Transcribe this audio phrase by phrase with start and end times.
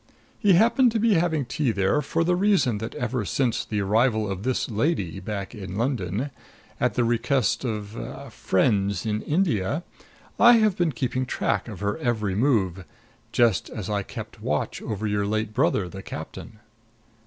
[0.39, 4.27] He happened to be having tea there for the reason that ever since the arrival
[4.31, 5.21] of this lady
[5.53, 6.31] in London,
[6.79, 9.83] at the request of er friends in India,
[10.39, 12.83] I have been keeping track of her every move;
[13.31, 16.57] just as I kept watch over your late brother, the captain."